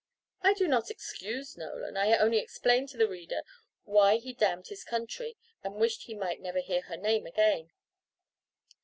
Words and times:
I 0.41 0.55
do 0.55 0.67
not 0.67 0.89
excuse 0.89 1.55
Nolan; 1.55 1.95
I 1.95 2.17
only 2.17 2.39
explain 2.39 2.87
to 2.87 2.97
the 2.97 3.07
reader 3.07 3.43
why 3.83 4.15
he 4.17 4.33
damned 4.33 4.69
his 4.69 4.83
country, 4.83 5.37
and 5.63 5.75
wished 5.75 6.05
he 6.05 6.15
might 6.15 6.41
never 6.41 6.59
hear 6.61 6.81
her 6.81 6.97
name 6.97 7.27
again. 7.27 7.69